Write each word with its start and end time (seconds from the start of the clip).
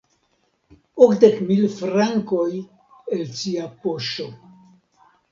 Okdek 1.07 1.35
mil 1.49 1.67
frankojn 1.73 2.55
el 3.17 3.21
cia 3.41 3.67
poŝo! 3.83 4.27